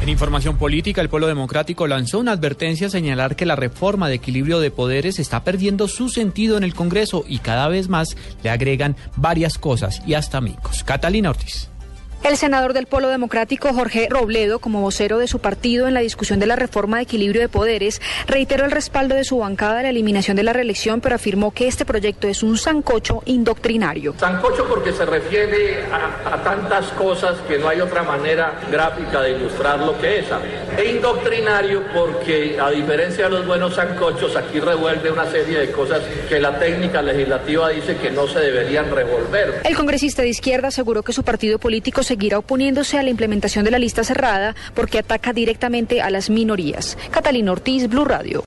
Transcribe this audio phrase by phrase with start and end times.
[0.00, 4.14] En información política, el Polo Democrático lanzó una advertencia a señalar que la reforma de
[4.14, 8.50] equilibrio de poderes está perdiendo su sentido en el Congreso y cada vez más le
[8.50, 10.84] agregan varias cosas y hasta amigos.
[10.84, 11.68] Catalina Ortiz.
[12.28, 16.38] El senador del Polo Democrático, Jorge Robledo, como vocero de su partido en la discusión
[16.38, 19.88] de la reforma de equilibrio de poderes, reiteró el respaldo de su bancada a la
[19.88, 24.14] eliminación de la reelección, pero afirmó que este proyecto es un sancocho indoctrinario.
[24.18, 29.30] Sancocho porque se refiere a, a tantas cosas que no hay otra manera gráfica de
[29.30, 30.26] ilustrar lo que es.
[30.76, 36.02] E indoctrinario porque, a diferencia de los buenos sancochos, aquí revuelve una serie de cosas
[36.28, 39.62] que la técnica legislativa dice que no se deberían revolver.
[39.64, 43.70] El congresista de izquierda aseguró que su partido político seguirá oponiéndose a la implementación de
[43.70, 46.98] la lista cerrada porque ataca directamente a las minorías.
[47.12, 48.44] Catalina Ortiz, Blue Radio.